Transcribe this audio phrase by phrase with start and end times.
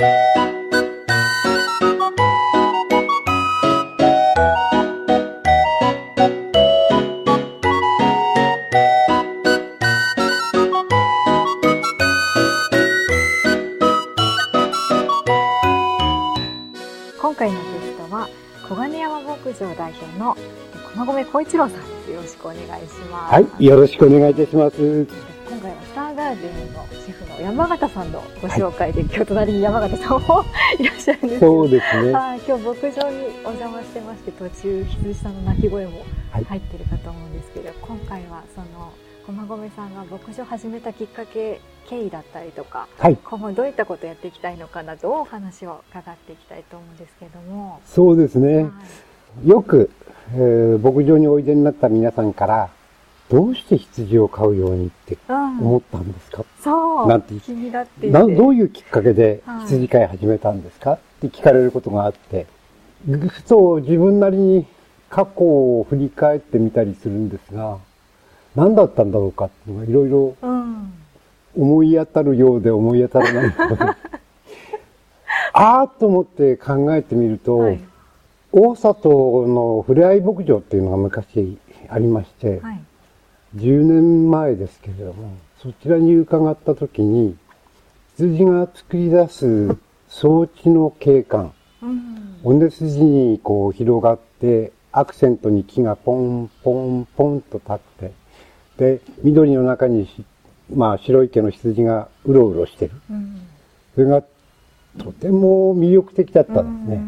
[0.00, 0.08] 今
[17.34, 18.26] 回のゲストは
[18.66, 20.34] 小金山牧場代表の
[20.94, 22.10] 駒込光一郎さんです。
[22.10, 23.34] よろしくお願いします。
[23.34, 25.06] はい、よろしくお願いいたします。
[27.50, 30.44] 山形さんのご紹介で、今日隣に山形さんも
[30.78, 31.34] いらっしゃるんです。
[31.34, 32.12] けどそうですね。
[32.12, 35.98] はい、今日牧場にお邪魔してまして途中羊さんの鳴き声も
[36.30, 36.44] はい。
[36.44, 38.92] 入ってるかと思うんですけど、今回はその
[39.26, 48.62] 駒込さんが牧場を始めたきっかけ経緯だったりとかはい、今後どういったことをやっていきたいのかなどお話を伺っていきたいと思うんですけども、そうですね。
[48.62, 48.70] は
[49.44, 49.48] い。
[49.48, 49.90] よく、
[50.34, 52.70] えー牧場においでになった皆さんから、
[53.30, 55.58] どうして羊を飼うようにってうん。
[55.60, 57.06] 思ったんですか、そう。
[57.08, 58.08] なんて気になって。
[58.08, 59.66] いてなどういうきっかけではい。
[59.66, 60.94] 羊飼い始めたんですか？
[60.94, 62.46] って聞かれることがあって、
[63.06, 64.66] ふと自分なりに
[65.08, 67.78] 過去を振り返ってみたりするんですが、
[68.56, 70.92] 何だったんだろうかっていうのがいろいろうん。
[71.56, 73.54] 思い当たるようで思い当たらない
[75.52, 77.80] あーっと思って考えてみると、はい。
[78.52, 79.08] 大里
[79.46, 82.80] のふれあい牧場っていうのが昔ありまして、はい
[83.56, 87.36] 10年前ですけれども、そちらに伺った時に、
[88.16, 89.76] 羊が作り出す
[90.08, 98.12] 装置の景観、うん尾根筋にこう広がって、アクセントに木がポンポンポンと立って、
[98.78, 100.24] で、緑の中にし、
[100.74, 102.92] まあ白い毛の羊がうろうろしてる。
[103.10, 103.42] うん
[103.94, 104.22] それが
[104.98, 107.02] とても魅力的だったんですね。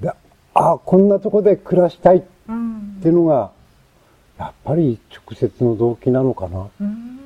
[0.00, 3.52] でああ、こんなとこで暮らしたいっうんていうのが、
[4.42, 6.68] やっぱり直接の動機なのかな。
[6.80, 7.20] うん。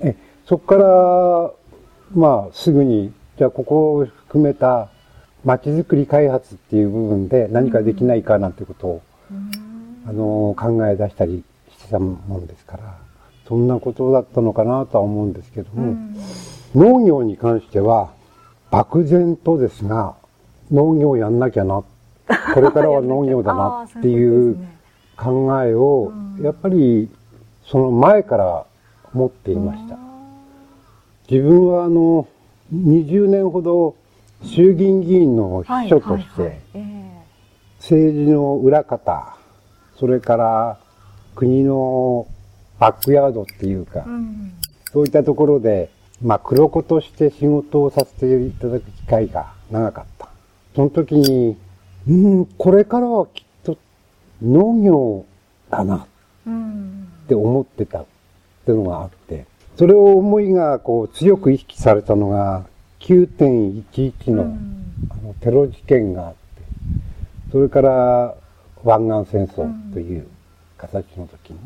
[0.00, 4.88] え、そこから、まあ、すぐに、じゃあここを含めた
[5.44, 9.50] 街づくり開発っていう部分で何かできないかなんてことを、うん。
[10.08, 12.98] あの、考え出したりしてたもんですから、
[13.46, 16.16] そんなことだったのかなとは思うんですけども、うん。
[16.74, 18.10] 農業に関しては、
[18.70, 20.14] 漠然とですが、
[20.70, 21.84] 農業やんなきゃな、
[22.54, 24.66] これからは農業だなっていう
[25.16, 26.44] 考えをう、ん。
[26.44, 27.08] やっぱり
[27.66, 28.66] その前から
[29.12, 29.98] 持っていました。
[31.30, 32.28] 自分はあの、
[32.72, 33.96] 20年ほど
[34.42, 36.60] 衆議院議員の秘書として、
[37.78, 39.36] 政治の裏方、
[39.98, 40.78] それから
[41.34, 42.26] 国の
[42.78, 44.04] バックヤードっていうか
[44.92, 45.90] そういったところで、
[46.22, 50.28] まあ、黒子として仕事をさせていただく機会が長かった。
[50.74, 51.56] その時に、
[52.08, 53.43] うん、これからはき
[54.44, 55.24] 農業
[55.70, 56.06] だな。
[56.46, 56.84] うん
[57.24, 58.06] って思ってたっ
[58.64, 59.46] ていうのがあって、
[59.76, 62.66] それを思いがこう強く意識されたのが
[63.00, 64.84] 9.11の,、うん。
[65.10, 66.38] あのテロ事件があって、
[67.50, 68.34] それから
[68.84, 70.26] 湾岸戦争という
[70.76, 71.58] 形の時に、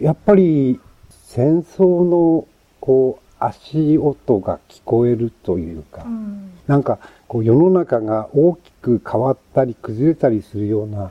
[0.00, 0.78] やっぱり
[1.10, 2.46] 戦争の
[2.80, 6.52] こう足音が聞こえるというか、うん。
[6.66, 11.10] なんかこう世の中が大きく変わったり崩れたりするような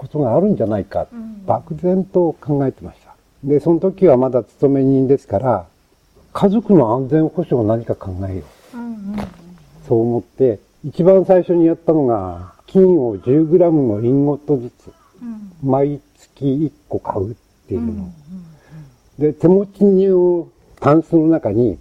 [0.00, 1.44] ことがあるんじゃないか、うん。
[1.44, 3.14] 漠然と考えてました。
[3.44, 5.66] で、その時はまだ勤め人ですから、
[6.32, 8.44] 家族の安全保障を何か考えよ
[8.74, 8.78] う。
[8.78, 9.16] うんうん
[9.86, 15.52] そう思って、一番最初にやったのが、金を 10g のインゴットずつ、うん。
[15.68, 17.34] 毎月1個買うっ
[17.66, 17.86] ていうの。
[17.86, 18.14] うん
[19.18, 20.48] で、手持ちの
[20.80, 21.78] タンスの中に、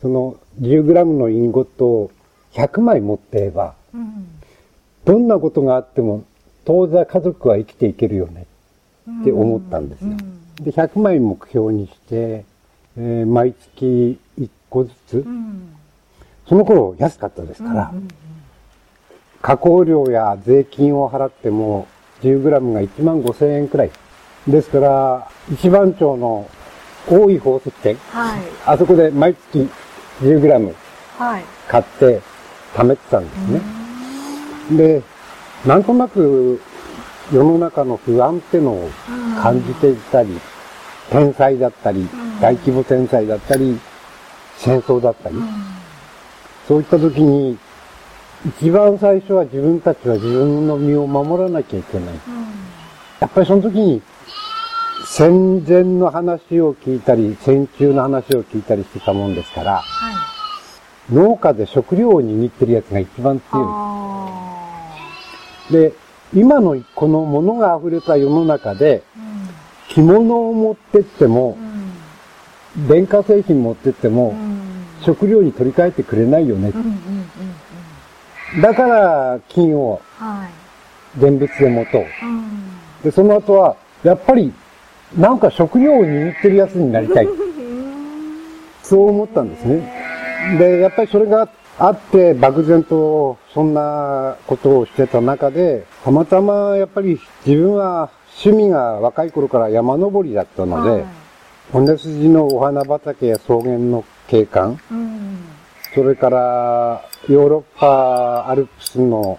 [0.00, 2.10] その 10g のインゴットを
[2.54, 4.26] 100枚持っていれば、うん。
[5.04, 6.24] どんなことがあっても、
[6.64, 8.46] 当座家族は生きていけるよね。
[9.22, 10.10] って思ったんですよ。
[10.60, 12.44] で、100枚目標にして、
[12.96, 15.74] えー毎月1個ずつ、うん。
[16.48, 18.08] その頃安かったですから、うん
[19.42, 21.88] 加工料や税金を払っても
[22.22, 23.90] 10g が1万5千円くらい。
[24.46, 26.48] ですから、一番町の
[27.08, 28.40] 大井宝石店、はい。
[28.66, 29.68] あそこで毎月
[30.20, 30.74] 10g
[31.18, 31.44] はい。
[31.66, 32.20] 買って
[32.74, 33.60] 貯めてたんですね。
[34.76, 35.02] で、
[35.66, 36.60] なんとなく
[37.32, 38.90] 世の中の不安ってのを
[39.40, 40.40] 感じていたり、
[41.10, 42.08] 天災だったりん、
[42.40, 43.78] 大規模天災だったり、
[44.56, 45.72] 戦争だったり、うん
[46.66, 47.58] そういった時に、
[48.46, 52.14] 一番最初は自分たちは自分の身を守らなきゃいけない。
[52.14, 52.20] うん。
[53.20, 54.00] やっぱりその時に、
[55.04, 60.12] 戦前の話を聞いたり、戦中の話を聞いたりしてたもんですから、は
[61.10, 61.14] い。
[61.14, 64.21] 農家で食料を握ってるやつが一番強あい。
[65.72, 65.92] で、
[66.34, 69.02] 今のこの物が溢れた世の中で、
[69.88, 71.58] 着物を持ってっても、
[72.88, 74.34] 電化製品持ってっても、
[75.00, 76.72] 食料に取り替えてくれないよね
[78.62, 80.00] だから金を。
[81.18, 82.04] 現物で持とう。
[83.04, 84.52] で、その後は、やっぱり、
[85.16, 87.28] なんか職業を握ってるやつになりたい。
[88.82, 90.56] そう思ったんですね。
[90.58, 91.48] で、やっぱりそれが
[91.78, 98.10] あって、漠然とそんなことをしてた中で、たまたまやっぱり自分は
[98.44, 101.04] 趣味が若い頃から山登りだったので、はい
[101.72, 105.38] 骨筋のお花畑や草原の景観、うん。
[105.94, 109.38] それからヨーロッパアルプスの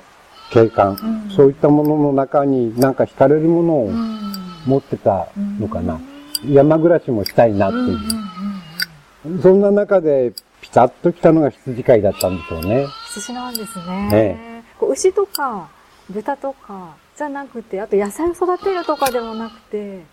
[0.51, 0.97] 景観、
[1.27, 4.19] うんそういったものの中になんか惹かれるものをうん。
[4.65, 5.27] 持ってた
[5.59, 5.99] のかな。
[6.47, 7.81] 山暮らしもしたいなってう
[9.29, 9.35] ん。
[9.35, 9.41] いう。
[9.41, 10.33] そんな中で
[10.73, 12.87] ピタッと来たのが羊飼いだったんでしょうね。
[13.05, 14.09] 羊なんですね。
[14.09, 15.69] ね牛とか
[16.09, 20.03] 豚とかじゃなくて、あと野菜を育てるとかでもなくて、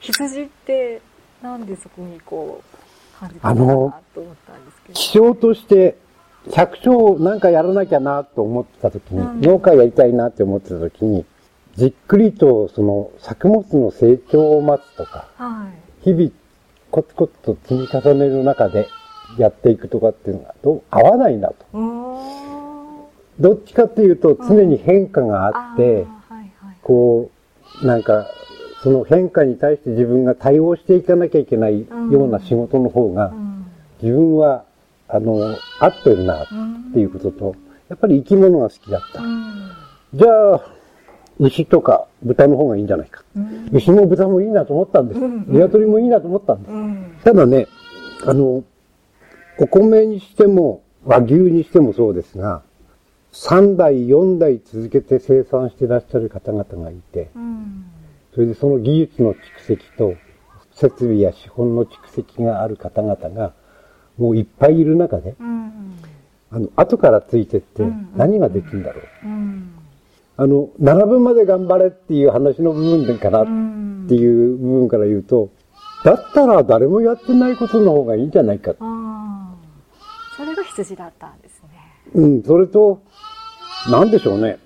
[0.00, 1.02] 羊って
[1.42, 4.94] なんでそこにこう感じたのかなと思ったんですけど。
[4.94, 5.98] 気象として、
[6.50, 11.26] 百姓なんかやらなきゃなと思ってた時に、うん農家やりたいなって思ってた時に、
[11.74, 15.68] じっくりとその作物の成長を待つとか、は
[16.00, 16.04] い。
[16.04, 16.30] 日々
[16.90, 18.88] コツコツと積み重ねる中で
[19.38, 21.54] やっていくとかっていうのがどう合わないなと。
[23.38, 26.06] どっちかっていうと常に変化があって。
[26.86, 27.30] こ
[27.82, 28.28] う、なんか、
[28.84, 31.80] その変化に対して自分が対応していかなきゃいけない
[32.12, 33.66] ような仕事の方がう、ん。
[34.00, 34.62] 自分は、
[35.08, 36.46] あの、合ってるなっ
[36.92, 37.56] ていうことと、
[37.88, 39.26] やっぱり生き物が好きだったう。
[39.26, 39.70] ん。
[40.14, 40.60] じゃあ、
[41.40, 43.24] 牛とか豚の方がいいんじゃないか。
[43.34, 43.68] うん。
[43.72, 45.20] 牛も豚もいいなと思ったんです。
[45.20, 46.72] うん鶏もいいなと思ったんです。
[46.72, 47.16] うん。
[47.24, 47.66] ただね、
[48.24, 48.62] あの、
[49.58, 52.62] お米にしても、和牛にしてもそうですが、
[53.32, 57.84] 3代、4代続けて生産してらっしゃる方々がいて、うん。
[58.34, 60.14] それでその技術の蓄積と、
[60.72, 63.52] 設備や資本の蓄積がある方々が、
[64.18, 65.72] もういっぱいいる中で、うん。
[66.50, 69.26] あの、後からついてってうん何ができるんだろう。
[69.26, 69.70] うん。
[70.36, 75.50] あの、並ぶまで頑張れっていう話の部分かなっうんていう部分から言うと、
[76.04, 78.74] だったら誰もやってないことの方がいいんじゃないか。
[80.76, 81.68] 羊だったんですね。
[82.14, 83.02] うん、それと、
[83.90, 84.58] なんでしょうね。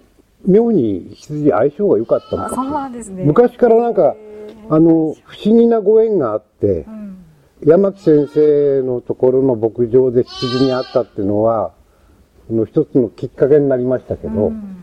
[0.47, 3.25] 妙に羊相性が良かったのあ、そうなんですね。
[3.25, 4.15] 昔からなんか、
[4.71, 7.25] あの、不思議なご縁があってう、ん。
[7.67, 11.73] 山木先生のところの牧場で羊に会ったっていうのは、
[12.49, 14.77] その一つのきっかけになりましたけど、うん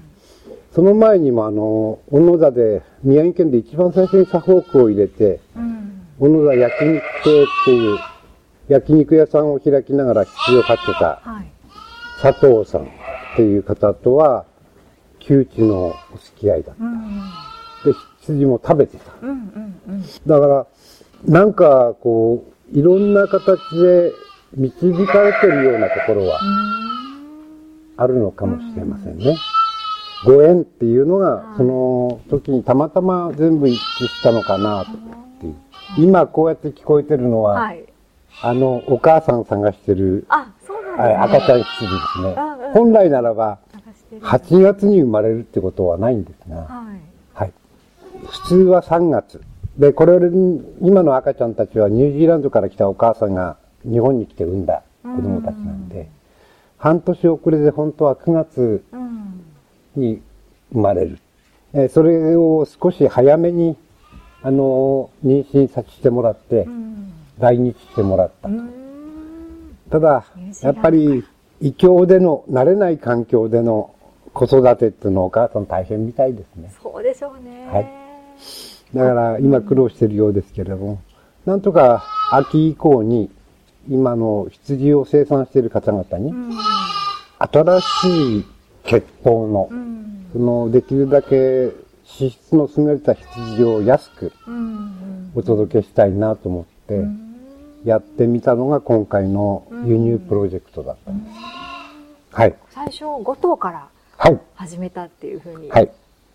[0.77, 6.07] その前にもあの、小野田で、宮城県で一番最初にサフォークを入れて、うん。
[6.19, 7.97] 小野田焼肉亭っていう
[8.67, 11.51] 焼肉屋さんを開きながら羊を飼ってたはい。
[12.21, 12.85] 佐藤さんっ
[13.35, 14.45] ていう方とは、
[15.19, 16.73] 旧知のお付き合いだ。
[16.79, 17.21] うん。
[17.85, 19.11] で、羊も食べてた。
[19.21, 20.03] うんうんうん。
[20.25, 20.67] だから、
[21.25, 22.43] なんか、こ
[22.73, 24.11] う、いろんな形で
[24.55, 26.39] 導かれてるようなところは
[27.97, 29.37] あるのかもしれませんね。
[30.25, 34.85] ご縁っていうのが、その時にたまたま全部一致したのかな、っ
[35.39, 35.55] ていう。
[35.97, 37.85] 今こうやって聞こえてるのは、はい。
[38.43, 41.15] あの、お母さん探してる、あ、そうなんですあね。
[41.15, 42.73] 赤ちゃん羊ですねうんうん。
[42.73, 44.21] 本来ならば、探してる。
[44.21, 46.99] 8月に生まれるってことはないんですが、はい。
[47.33, 47.51] はい。
[48.27, 49.41] 普通は3月。
[49.77, 50.17] で、これ、
[50.81, 56.09] 今の赤ちゃんたちはニュージーランドから来たお母さんが日本に来て産んだ子供たちなんで、
[56.77, 59.41] 半年遅れで本当は9月うん。
[59.95, 60.21] に
[60.73, 61.17] 生まれる。
[61.73, 63.75] えーそれを少し早めに、
[64.43, 66.96] あのー妊娠させてもらってう、ん。
[67.39, 68.51] 来日してもらったう。
[68.51, 68.69] ん。
[69.89, 70.25] ただ
[70.61, 71.23] やっぱり、
[71.61, 73.91] 異教での、慣れない環境での
[74.33, 76.71] 子育てっていうのはお母さん大変みたいですね。
[76.81, 77.67] そうでしょうね。
[77.67, 78.07] はい
[78.93, 81.01] だから今苦労してるようですけれども、
[81.45, 83.29] なんとか秋以降に
[83.89, 86.51] 今の羊を生産している方々にうん。
[87.39, 88.45] 新しい
[88.83, 90.27] 血統のう、ん。
[90.33, 91.73] そのできるだけ脂
[92.31, 95.31] 質の優れた羊を安くうん。
[95.35, 97.26] お届けしたいなと思ってうん。
[97.87, 101.35] やってみたのが今回の輸入プロジェクトだったんです。
[102.31, 102.55] はい。
[102.69, 104.37] 最初5頭からはい。
[104.55, 105.85] 始めたっていうふうにはい。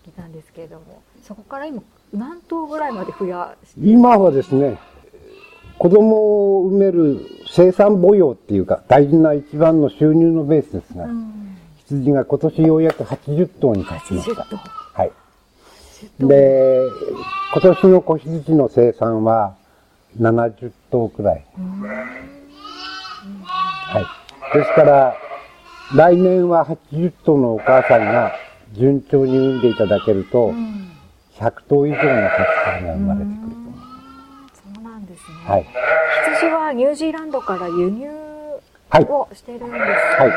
[0.03, 4.79] 聞いたんですけれども、そこから今何頭ぐらいまで増やして今はですね、
[5.77, 11.55] 子供を産める生産母養っていうか、大事な一番の収入のベースですが、うん。
[11.85, 14.41] 羊が今年ようやく80頭に達しまし80た。
[14.45, 14.57] 頭。
[14.93, 15.11] はい。
[16.01, 16.27] 80頭。
[16.29, 16.81] で、
[17.53, 19.55] 今年の子羊の生産は
[20.19, 21.45] 70頭くらい。
[21.57, 21.89] うんは
[23.99, 24.05] い。
[24.57, 25.15] ですから、
[25.95, 28.33] 来年は80頭のお母さんが
[28.73, 30.89] 順調に産んでいただけると、うん
[31.39, 32.13] 100頭以上の子羊
[32.85, 33.37] が生まれてくる
[34.61, 34.75] と。
[34.75, 35.37] そうなんですね。
[35.49, 35.65] はい。
[36.35, 38.07] 羊はニュージーランドから輸入
[38.89, 39.03] はい。
[39.05, 40.21] をしてるんです。
[40.21, 40.31] はい。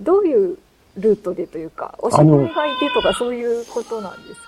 [0.00, 0.58] どういう
[0.98, 4.45] ルートでというか、おしまいがいてとかそういうことなんですか？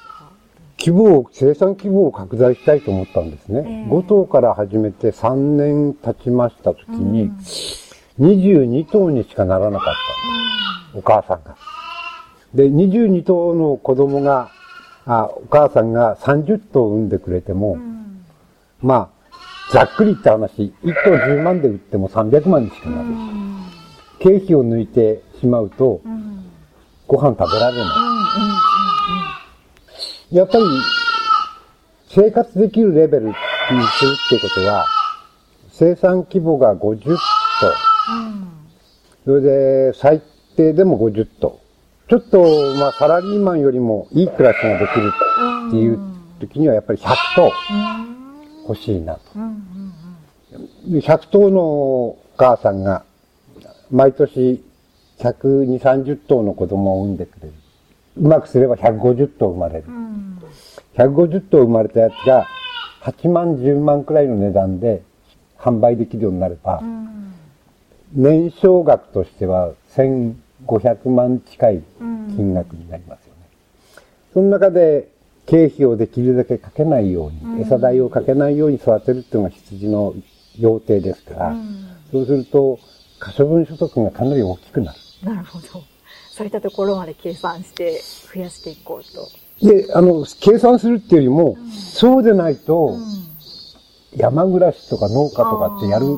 [0.78, 3.64] 規模を、生産規模を拡大したいと思ったんですね。
[3.66, 7.30] ええ5頭から始めて3年経ちました時に、
[8.20, 9.94] 22頭にしかならなかっ
[10.92, 10.98] た。
[10.98, 11.56] お母さんが。
[12.54, 14.50] で、22頭の子供が、
[15.04, 18.24] あお母さんが30頭産んでくれても、うん
[18.80, 23.08] まあ、ざっくり言った話、1頭10万で売っても300万にしかうなる。
[23.08, 23.64] ん
[24.20, 26.44] 経費を抜いてしまうとう、ん
[27.06, 28.07] ご飯食べられない。
[30.32, 30.64] うやっぱり、
[32.08, 34.86] 生活できるレベルにするってことは、
[35.70, 37.06] 生産規模が50頭、
[38.14, 38.48] んうんうん
[39.24, 40.22] それで最
[40.56, 41.60] 低でも50頭。
[42.08, 42.42] ちょっと、
[42.76, 45.12] まあ、サラリーマンよりもいい暮らしができる
[45.68, 45.98] っていう
[46.40, 47.52] 時にはやっぱり100頭
[48.66, 49.20] 欲しいなと。
[49.36, 49.58] うんうん
[50.86, 53.04] で100頭のお母さんが、
[53.90, 54.64] 毎年
[55.18, 57.52] 120、30頭の子供を産んでくれる。
[58.20, 59.90] うまくすれば150頭生まれるう。
[59.90, 60.42] ん
[60.96, 62.46] 150頭生まれたやつが
[63.02, 65.02] 8万、10万くらいの値段で
[65.58, 67.32] 販売できるようになればう、ん
[68.12, 73.40] 年商額としては1500万近い金額になりますよね。
[74.32, 75.08] その中で
[75.46, 80.14] 経費をできるだけかけないように、餌代をかけないように育てるっていうのが羊の
[80.58, 81.56] 要定ですから、
[82.10, 82.78] そうすると
[83.18, 84.98] 可処分所得がかなり大きくなる。
[85.22, 85.82] なるほど。
[86.38, 88.00] そういったところまで計算して
[88.32, 89.28] 増やしていこうと。
[89.66, 92.96] で、あの、計算するっていうよりも、そうでないと、
[94.16, 96.16] 山暮らしとか農家とかってやる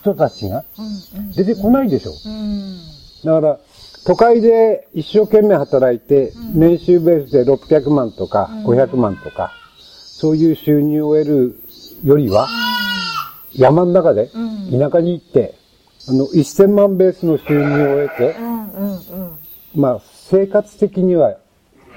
[0.00, 1.32] 人たちがうんうん。
[1.32, 2.12] 出てこないでしょ。
[2.24, 2.78] うん。
[3.22, 3.58] だから、
[4.06, 11.62] 都会で一生懸命働いて、年収ベースで600万とか500万とか、そういう収入を得る
[12.02, 12.48] よりは、
[13.52, 14.38] 山の中で、う
[14.74, 14.78] ん。
[14.80, 15.54] 田舎に行って、
[16.08, 18.96] あの、1000万ベースの収入を得てう、んうんう
[19.34, 19.39] ん
[19.74, 21.36] まあ、生活的には、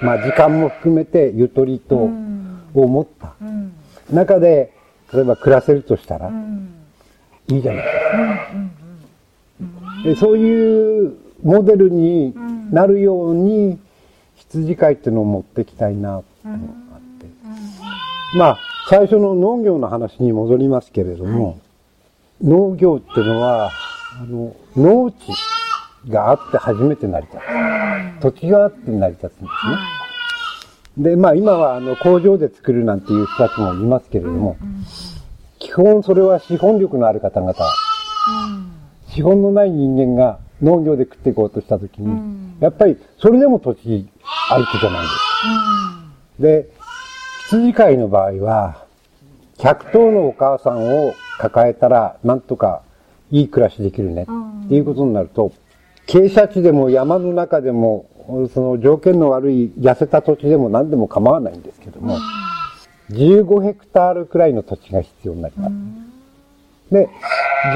[0.00, 2.44] まあ、時間も含めてゆとりと、うん。
[2.74, 3.34] を持った。
[3.40, 3.72] うん。
[4.12, 4.72] 中で、
[5.12, 6.74] 例えば暮らせるとしたらう、ん。
[7.48, 7.84] いいじゃない。
[7.84, 10.02] ですか。
[10.04, 12.34] でそういうモデルに
[12.70, 13.78] なるように、
[14.36, 17.26] 羊飼いっていうのを持っていきたいなっていうのがあって。
[18.36, 21.58] まあ、最初の農業の話に戻りますけれども、
[22.42, 23.70] 農業っていうのは、
[24.20, 25.16] あの、農地
[26.08, 28.22] があって初めて成り立つ。
[28.22, 29.48] 土地があって成り立つんですね。
[29.48, 29.78] は
[30.98, 34.56] で、まあ今はあの工場で作るなんていう人たちもいますけれども、
[35.58, 37.56] 基本それは資本力のある方々、いう
[38.52, 38.74] ん
[39.14, 44.08] 資本のない人間が農業で食っていこうとしたときに、んやっぱりそれでも土地
[44.50, 45.24] ありきじゃないですか。
[46.38, 46.68] で、
[47.48, 48.84] 羊飼いの場合は、
[49.58, 52.82] 100頭のお母さんを抱えたら、なんとか
[53.30, 54.26] いい暮らしできるね
[54.64, 55.52] っていうことになると、
[56.06, 58.06] 傾斜地でも山の中でも、
[58.52, 62.18] その条件の悪い痩せた土地でも何でも構わないんですけども、
[63.10, 65.74] 15ヘクタールくらいの土地が必要になります。
[66.90, 67.08] で、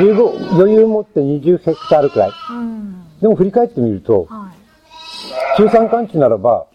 [0.01, 2.31] 15、余裕を持って20ヘクタールくらい。
[2.51, 4.59] うんでも振り返ってみると、はい
[5.57, 6.67] 中山間地ならば、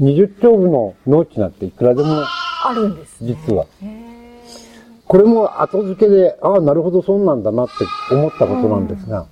[0.00, 2.24] 20丁部の農地なんていくらでも
[2.64, 3.66] あるんですね実は。
[5.06, 9.26] これも後付けで、ああ、なるほど、そうなんだなって思ったことなんですが、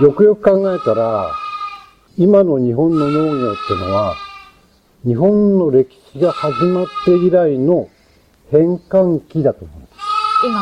[0.00, 1.30] よくよく考えたら、
[2.16, 4.16] 今の日本の農業ってのは、
[5.04, 7.86] 日本の歴史が始まって以来の
[8.50, 9.92] 変換期だと思うんです。
[10.46, 10.58] 今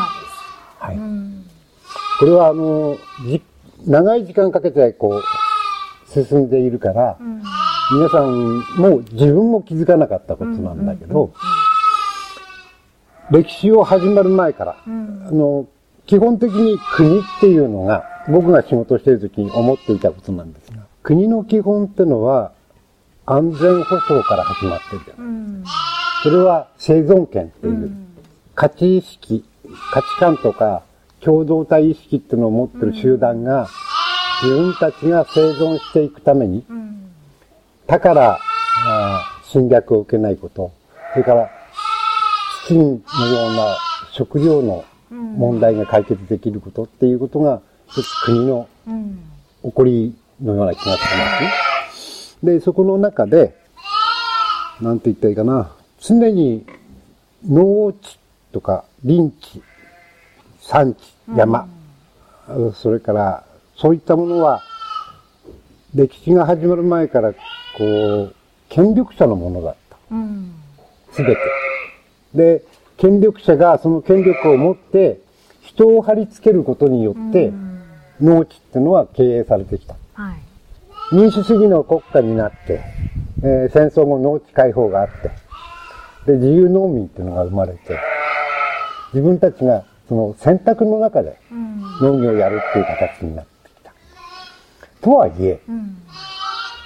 [0.79, 0.95] はい。
[0.95, 1.45] ですうん。
[2.19, 3.41] これはあの、じ
[3.85, 7.41] 長い時間かけてこう、進んでいるから、うん。
[7.93, 11.31] 皆さんも自分も気づかなかったことなんだけど、
[13.31, 15.27] 歴史を始まる前から、うん。
[15.27, 15.65] あの、
[16.07, 22.51] 基本的に国っていうのが、僕が仕事している時に思っていたことなんですが、国の基本ってのは、
[23.25, 25.01] 安全保障から始まってる。
[25.05, 25.63] じゃないうん
[26.21, 27.91] それは生存権っていう、
[28.53, 29.45] 価値意識、
[29.93, 30.83] 価値観とか、
[31.21, 33.69] 共同体意識っていうのを持ってる集団が、
[34.43, 37.11] 自分たちが生存していくために、うん。
[37.87, 38.39] だから、
[39.45, 40.71] 侵略を受けないこと、
[41.13, 41.49] それから、
[42.67, 43.77] 飢饉のような
[44.11, 49.19] 食料の問題が解決できることっていうことが、一つ国のうん
[49.61, 52.53] 起こりのような気がしますね。
[52.53, 53.55] で、そこの中で、
[54.79, 56.65] なんて言ったらいいかな、常に
[57.45, 58.17] 農地
[58.53, 59.61] とか林地、
[60.61, 60.97] 山地、
[61.35, 61.67] 山、
[62.73, 63.43] それから、
[63.75, 64.61] そういったものは、
[65.93, 67.37] 歴史が始まる前から、こ
[67.79, 68.35] う、
[68.69, 69.97] 権力者のものだった。
[70.11, 70.53] うん
[71.11, 71.41] すべて。
[72.33, 72.63] で、
[72.97, 75.19] 権力者がその権力を持って、
[75.61, 77.51] 人を貼り付けることによって、
[78.21, 79.95] 農地ってのは経営されてきた。
[80.13, 80.35] はい
[81.11, 82.81] 民主主義の国家になって、
[83.41, 85.31] えー戦争後農地解放があって、
[86.27, 87.97] で、自由農民っていうのが生まれて、
[89.13, 91.81] 自分たちがその選択の中でうん。
[92.01, 93.93] 農業をやるっていう形になってきた。
[95.01, 95.97] とはいえ、うん。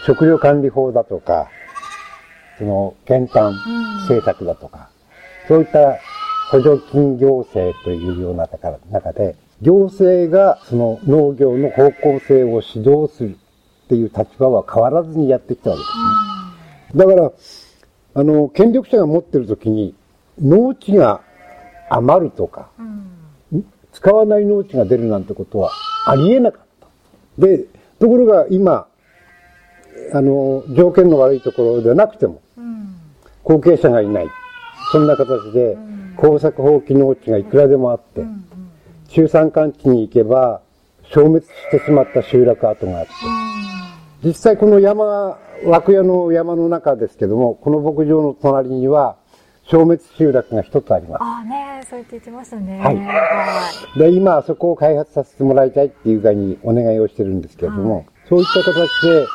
[0.06, 1.50] 食料管理法だとか、
[2.58, 3.54] その、減反
[4.08, 4.90] 政策だとか、
[5.48, 5.98] そういった
[6.50, 13.38] 補助金行政というような中中で、行政がその農業の方向性を指導する
[13.86, 17.06] っていう立場は変わらずにやってきたわけですね。
[17.06, 17.32] だから、
[18.16, 19.96] あの、権力者が持ってる時に、
[20.42, 21.22] 農地が
[21.90, 22.84] 余るとか、う
[23.56, 23.60] ん。
[23.60, 25.72] ん使わない農地が出るなんてことは
[26.06, 26.88] ありえなかった。
[27.48, 27.66] で、
[28.00, 28.88] ところが今、
[30.14, 32.96] あの、条件の悪いところでなくても、うん。
[33.44, 34.28] 後継者がいない。
[34.92, 35.78] そんな形で、
[36.18, 38.46] 耕作放棄農地がいくらでもあって、うん。
[39.14, 40.62] 中山間地に行けば、
[41.04, 43.12] 消滅してしまった集落跡があって、
[44.24, 49.18] 実際この山、涌谷の山の中ですけども、この牧場の隣には、
[49.66, 51.24] 消滅集落が一つあります。
[51.24, 52.80] ああね、そう言って言ってましたね。
[52.80, 54.00] はいはい。
[54.00, 59.28] で、今、そこを開発させてもらいたいっていう具合にお願いをしてるんですけれども、はいそういった形で、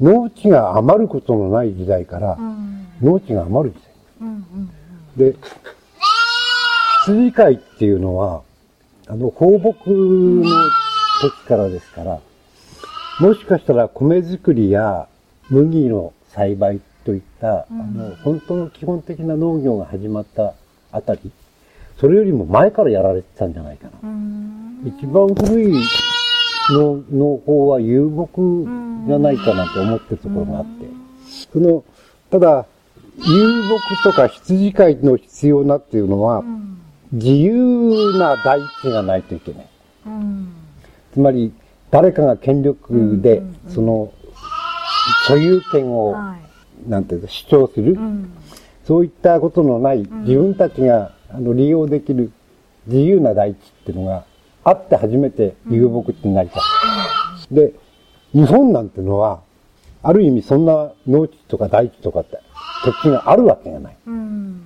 [0.00, 2.86] 農地が余ることのない時代からう、ん。
[3.02, 3.82] 農地が余る時
[4.22, 4.28] うん。
[4.28, 4.70] うん。
[5.18, 5.32] 代。
[5.32, 5.36] で、
[7.04, 8.42] 羊飼いっていうのは、
[9.08, 10.42] あの、放牧の
[11.20, 12.20] 時からですから、
[13.20, 15.08] もしかしたら米作りや
[15.48, 20.54] 麦の栽培といった、うんあの、本当の基本的な農業が始まった
[20.90, 21.30] あたり、
[22.00, 23.92] それよりも前からやられてたんじゃないかな。
[24.02, 24.82] うん。
[24.84, 25.72] 一番古い
[26.70, 28.28] 農農法は遊牧
[29.06, 30.86] じゃないかなと思ってるところがあって、
[31.52, 31.84] その、
[32.30, 32.66] ただ、
[33.18, 36.75] 遊牧とか羊飼いの必要なっていうのはう、ん。
[37.12, 39.66] 自由な大地がないといけない。
[40.06, 40.52] うん。
[41.12, 41.52] つまり、
[41.90, 44.12] 誰かが権力でうんうんうん、その、
[45.26, 46.36] 所有権を、は
[46.86, 46.90] い。
[46.90, 48.32] なんていうか、主張する、うん。
[48.84, 52.30] そういったことのない、自分たちがあの利用できる
[52.86, 54.24] 自由な大地っていうのが
[54.64, 57.54] あって初めて遊牧ってなりたい。
[57.54, 57.72] で、
[58.32, 59.40] 日本なんてのは、
[60.02, 62.38] ある意味そんな農地とか大地とかって
[62.84, 63.96] 土地があるわけがない。
[64.06, 64.62] うん。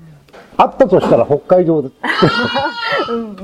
[0.60, 1.88] あったとしたら北海道で、
[3.08, 3.36] うん。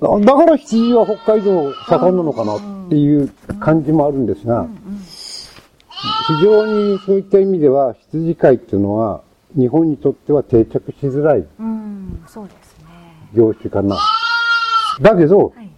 [0.00, 0.24] うん。
[0.24, 4.66] だから羊は北海道盛んなのかなっていう感じもあるんですが、
[6.26, 9.20] 非常にそういった意味では羊飼いっていうのは
[9.56, 11.46] 日本にとっては定着しづらい。
[13.34, 13.96] 業種かな。
[15.00, 15.70] だけど、はい。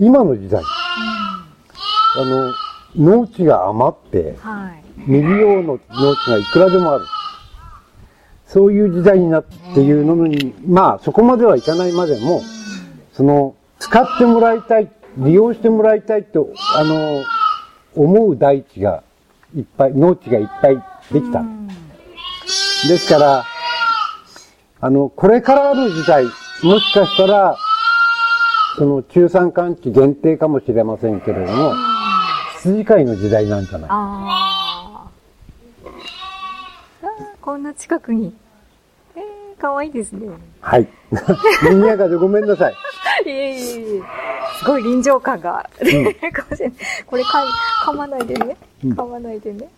[0.00, 0.62] 今の時代、
[2.16, 2.52] あの、
[2.96, 4.82] 農地が余って、はい。
[5.04, 7.04] 未利用の農地がいくらでもある。
[8.52, 12.42] そういう時代になっていうのに、まあ、そこまではいかないまでも、
[13.14, 17.24] その、使ってもらいたい、利用してもらいたいと、あの、
[17.94, 19.04] 思う大地が
[19.56, 20.76] いっぱい、農地がいっぱい
[21.10, 21.40] できた。
[21.40, 21.66] うん。
[21.66, 21.74] で
[22.98, 23.44] すから、
[24.82, 27.56] あの、これからの時代、もしかしたら、
[28.76, 31.72] その中山間地限定かもしれませんけれども、
[32.58, 34.41] 羊飼いの時代なんじゃないあーあー。
[37.40, 38.34] こんな近くに。
[39.16, 40.28] えー、かわいいですね。
[40.60, 40.88] はい。
[41.62, 42.74] 賑やかでごめんなさい。
[43.26, 44.02] いえいえいえ。
[44.58, 46.16] すごい臨場感が、かもしれない。
[47.06, 47.44] これか、
[47.84, 48.56] 噛まないでね。
[48.84, 49.68] うん噛まないでね。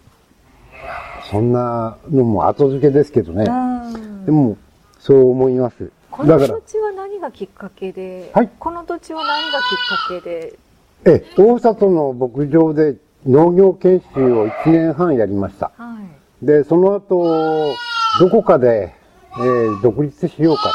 [1.30, 3.44] そんなのも後付けですけどね。
[3.48, 4.56] うんでも、
[4.98, 5.90] そう思います。
[6.10, 10.58] この土、地は何がきっかけで、はいこの土地は何がきっかけで、
[11.06, 15.72] え、大里の牧場で農業研修を1年半やりました。
[15.76, 16.23] はい。
[16.44, 17.74] で、その後、
[18.20, 18.94] どこかで、
[19.36, 20.72] えー独立しようか。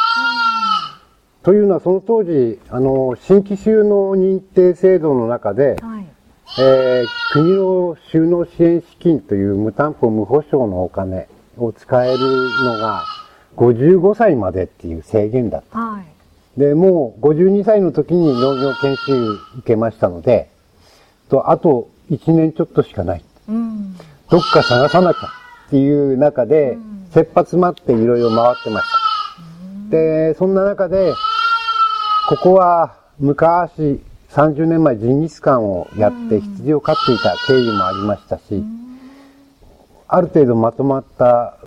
[1.43, 6.05] というのは、その当時、あの、新規収納認定制度の中で、はい。
[6.59, 11.27] えー国の収納支援資金という無担保無保証のお金
[11.57, 12.17] を使える
[12.63, 13.03] のが
[13.55, 15.77] 55歳までっていう制限だった。
[15.77, 16.59] はい。
[16.59, 20.49] で、もう52歳の時に農業研修受けましたので、
[21.29, 23.23] と、あと1年ちょっとしかない。
[23.47, 23.95] うん。
[24.29, 25.38] どっか探さなきゃ
[25.69, 29.95] っていう中でうん、切羽詰まっていろいろ回ってました。
[29.95, 31.13] で、そんな中で、
[32.27, 34.01] ここは昔、
[34.31, 38.63] 30年前ジンギスカンをやって羊を飼っていた経緯もありましたし、
[40.07, 41.57] ある程度まとまった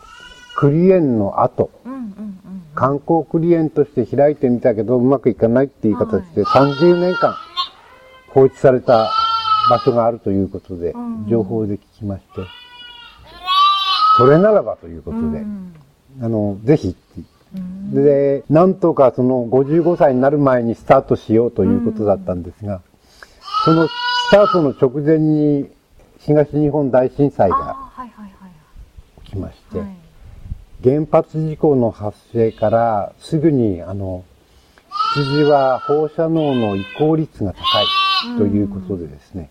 [0.56, 2.62] 栗園の後、うんうんうん。
[2.74, 7.34] 観光栗園として開いてみたけどうまくいかないっていう形で30年間
[8.30, 9.10] 放置された
[9.68, 11.26] 場所があるということでうん。
[11.28, 12.61] 情報で聞きまして、
[14.16, 15.74] それならばということで、うん。
[16.20, 16.96] あの、ぜひ
[17.56, 17.94] うん。
[17.94, 22.82] で、なんとかその55歳になる前にスタートしようということだったんですが、
[23.64, 23.90] そのス
[24.30, 25.70] タートの直前に
[26.18, 27.76] 東日本大震災が。
[29.24, 29.96] 起きまして、はい。
[30.82, 34.24] 原発事故の発生からすぐにあの、
[35.14, 37.60] 羊は放射能の移行率が高
[38.34, 39.50] いということでですね、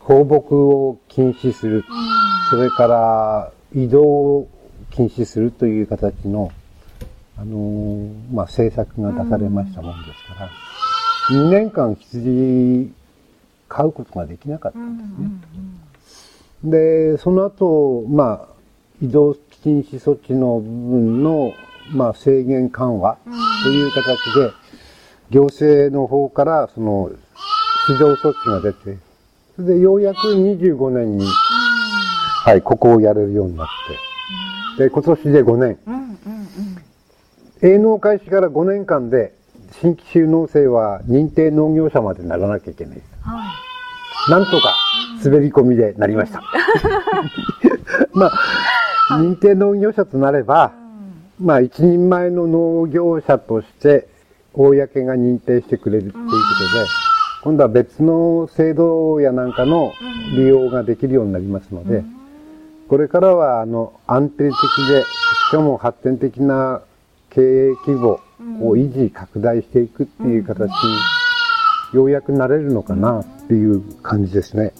[0.00, 1.84] 放牧を禁止する、
[2.50, 4.48] それから移動を
[4.90, 6.50] 禁止するという形の、
[7.36, 10.50] あのーまあ、政策が出されましたもんですから、
[11.30, 12.90] 2年間羊
[13.68, 15.52] 飼うことができなかったうんんです
[16.64, 16.70] ね。
[17.12, 18.54] で、その後、まあ、
[19.02, 21.52] 移動禁止措置の部分の、
[21.90, 23.18] まあ、制限緩和
[23.62, 24.52] という形で、
[25.30, 27.10] 行政の方から、その、
[27.88, 28.98] 指導措置が出て、
[29.56, 31.26] それでようやく25年に、
[32.46, 33.66] はい、ここをやれるようになっ
[34.76, 35.78] て、で、今年で5年。
[35.86, 36.16] うんうんうん
[37.62, 39.34] 営農開始から5年間で、
[39.80, 43.08] 新規就農生は認定農業者までならなきゃいけないです。
[43.22, 43.42] は
[44.28, 44.30] い。
[44.30, 44.76] なんとか
[45.24, 46.42] 滑り込みでなりました。
[48.12, 50.72] まあ、認定農業者となれば、
[51.40, 54.06] まあ一人前の農業者として、
[54.52, 56.40] 公が認定してくれるっていうことで、
[57.42, 59.92] 今度は別の制度やなんかの
[60.36, 62.04] 利用ができるようになりますので、
[62.88, 66.82] これからはあの安定的で、しかも発展的な
[67.30, 68.20] 経営規模
[68.62, 74.72] を維持拡大していくっていう形にようやくなれるのかなっていう感じですね。